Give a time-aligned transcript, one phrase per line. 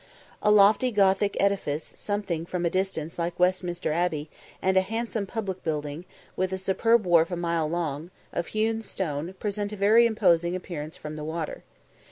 [0.41, 6.05] A lofty Gothic edifice, something from a distance like Westminster Abbey, and handsome public buildings,
[6.35, 10.97] with a superb wharf a mile long, of hewn stone, present a very imposing appearance
[10.97, 11.63] from the water.